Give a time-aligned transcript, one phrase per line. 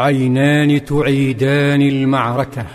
[0.00, 2.66] عينان تعيدان المعركة.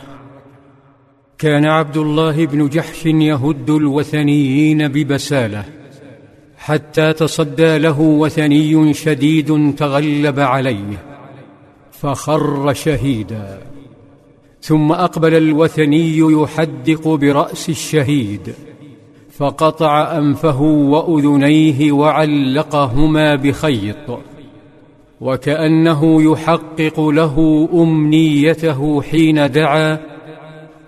[1.37, 5.63] كان عبد الله بن جحش يهد الوثنيين ببسالة
[6.57, 11.03] حتى تصدى له وثني شديد تغلب عليه
[11.91, 13.61] فخر شهيدا.
[14.61, 18.53] ثم أقبل الوثني يحدق برأس الشهيد
[19.37, 24.34] فقطع أنفه وأذنيه وعلقهما بخيط.
[25.21, 29.99] وكأنه يحقق له أمنيته حين دعا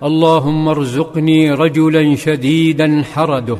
[0.03, 3.57] اللهم ارزقني رجلا شديدا حرده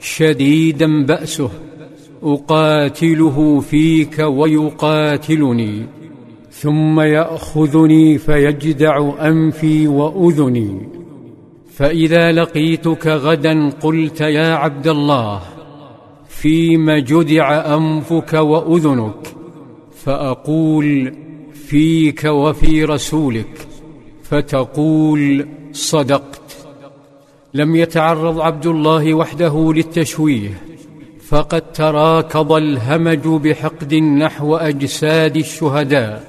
[0.00, 1.50] شديدا بأسه
[2.22, 5.86] أقاتله فيك ويقاتلني
[6.50, 10.88] ثم يأخذني فيجدع أنفي وأذني.
[11.72, 15.40] فإذا لقيتك غدا قلت يا عبد الله
[16.28, 19.41] فيم جدع أنفك وأذنك
[20.04, 21.14] فأقول
[21.54, 23.66] فيك وفي رسولك
[24.22, 26.56] فتقول صدقت.
[27.54, 30.60] لم يتعرض عبد الله وحده للتشويه
[31.28, 36.24] فقد تراكض الهمج بحقد نحو أجساد الشهداء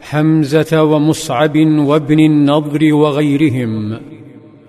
[0.00, 4.00] حمزة ومصعب وابن النضر وغيرهم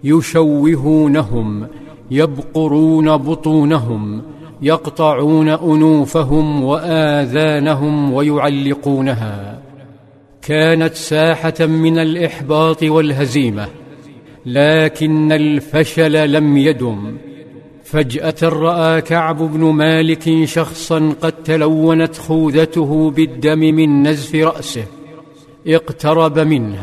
[0.04, 1.68] يشوهونهم
[2.12, 4.22] يبقرون بطونهم
[4.64, 9.60] يقطعون أنوفهم وآذانهم ويعلقونها.
[10.42, 13.68] كانت ساحة من الإحباط والهزيمة
[14.46, 17.18] لكن الفشل لم يدم.
[17.84, 24.86] فجأة رأى كعب بن مالك شخصا قد تلونت خوذته بالدم من نزف رأسه.
[25.68, 26.80] اقترب منه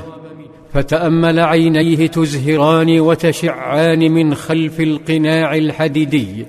[0.72, 6.46] فتأمل عينيه تزهران وتشعان من خلف القناع الحديدي.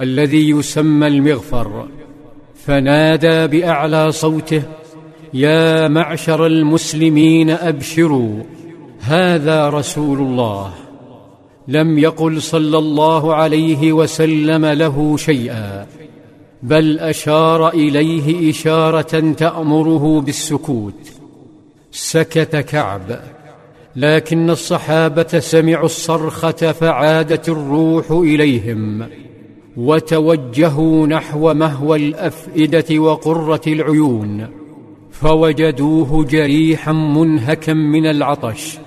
[0.00, 1.88] الذي يسمى المغفر
[2.54, 4.62] فنادى بأعلى صوته
[5.34, 8.42] يا معشر المسلمين أبشروا
[9.00, 10.72] هذا رسول الله.
[11.68, 15.86] لم يقل صلى الله عليه وسلم له شيئا
[16.62, 21.10] بل أشار إليه إشارة تأمره بالسكوت.
[21.92, 23.20] سكت كعب
[23.96, 29.06] لكن الصحابة سمعوا الصرخة فعادت الروح إليهم.
[29.76, 34.48] وتوجهوا نحو مهوى الأفئدة وقرة العيون
[35.10, 38.78] فوجدوه جريحا منهكا من العطش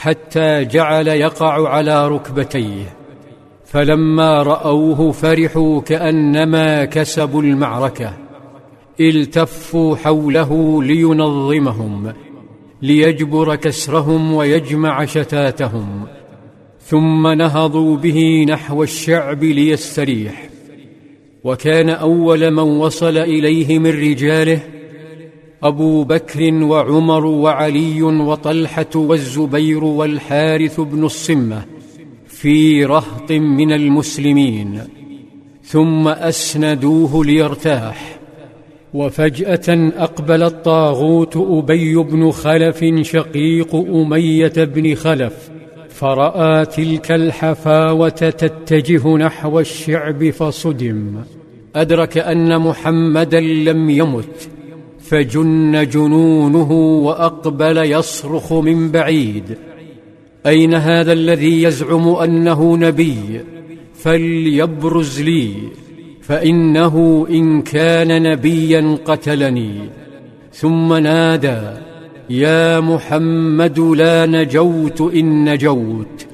[0.00, 2.96] حتى جعل يقع على ركبتيه.
[3.64, 8.12] فلما رأوه فرحوا كأنما كسبوا المعركة
[9.00, 12.12] التفوا حوله لينظمهم
[12.82, 16.06] ليجبر كسرهم ويجمع شتاتهم.
[16.84, 20.48] ثم نهضوا به نحو الشعب ليستريح.
[21.44, 24.60] وكان أول من وصل إليه من رجاله
[25.62, 31.62] أبو بكر وعمر وعلي وطلحة والزبير والحارث بن الصمة
[32.26, 34.80] في رهط من المسلمين.
[35.64, 38.18] ثم أسندوه ليرتاح.
[38.94, 45.51] وفجأة أقبل الطاغوت أبي بن خلف شقيق أمية بن خلف.
[46.02, 51.14] فرأى تلك الحفاوة تتجه نحو الشعب فصدم.
[51.76, 54.48] أدرك أن محمدا لم يمت
[55.00, 56.72] فجن جنونه
[57.06, 59.56] وأقبل يصرخ من بعيد.
[60.46, 63.40] أين هذا الذي يزعم أنه نبي؟
[63.94, 65.54] فليبرز لي
[66.20, 69.74] فإنه إن كان نبيا قتلني.
[70.52, 71.91] ثم نادى
[72.32, 76.26] يا محمد لا نجوت إن نجوت.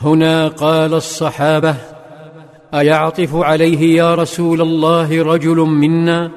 [0.00, 1.74] هنا قال الصحابة
[2.74, 6.30] أيعطف عليه يا رسول الله رجل منا؟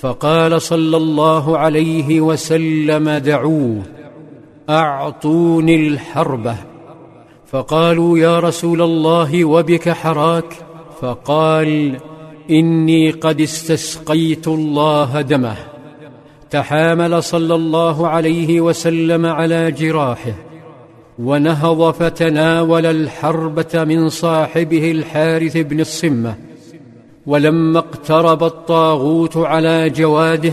[0.00, 3.82] فقال صلى الله عليه وسلم دعوه
[4.70, 6.56] أعطوني الحربة.
[7.46, 10.52] فقالوا يا رسول الله وبك حراك؟
[11.00, 11.96] فقال
[12.50, 15.75] إني قد استسقيت الله دمه.
[16.50, 20.34] تحامل صلى الله عليه وسلم على جراحه
[21.18, 26.34] ونهض فتناول الحربة من صاحبه الحارث بن الصمة.
[27.26, 30.52] ولما اقترب الطاغوت على جواده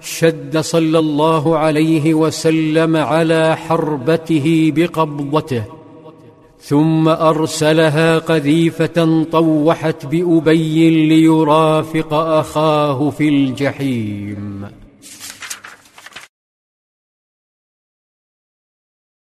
[0.00, 5.62] شد صلى الله عليه وسلم على حربته بقبضته
[6.60, 14.64] ثم أرسلها قذيفة طوحت بأبي ليرافق أخاه في الجحيم.